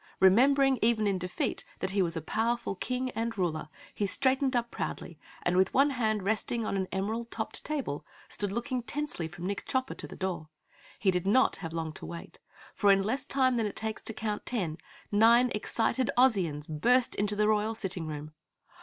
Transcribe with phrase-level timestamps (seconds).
[0.19, 4.71] Remembering, even in defeat, that he was a powerful King and Ruler, he straightened up
[4.71, 9.45] proudly and, with one hand resting on an emerald topped table, stood looking tensely from
[9.45, 10.49] Nick Chopper to the door.
[10.97, 12.39] He did not have long to wait,
[12.73, 14.79] for in less time than it takes to count ten,
[15.11, 18.33] nine excited Ozians burst into the Royal Sitting room.